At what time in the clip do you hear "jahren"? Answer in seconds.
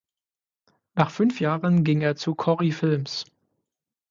1.39-1.83